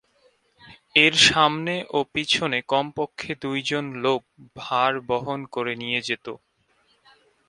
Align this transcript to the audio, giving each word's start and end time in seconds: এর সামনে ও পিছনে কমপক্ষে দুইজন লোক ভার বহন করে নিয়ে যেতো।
এর 0.95 1.13
সামনে 1.27 1.73
ও 1.89 1.99
পিছনে 2.13 2.57
কমপক্ষে 2.67 3.31
দুইজন 3.43 3.85
লোক 4.03 4.21
ভার 4.55 4.93
বহন 5.09 5.39
করে 5.55 5.73
নিয়ে 5.81 5.99
যেতো। 6.07 6.33